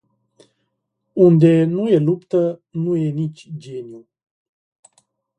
Unde 1.15 1.63
nu 1.63 1.87
e 1.89 1.97
luptă, 1.97 2.61
nu 2.69 2.95
e 2.95 3.09
nici 3.09 3.49
geniu. 3.57 4.07